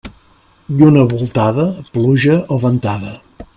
[0.79, 3.13] Lluna voltada, pluja o ventada.